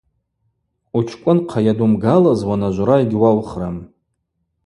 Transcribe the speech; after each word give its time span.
Учкӏвынхъа 0.97 1.59
йадуымгалыз 1.65 2.41
уанажвра 2.47 2.95
йгьуаухрым. 3.03 3.77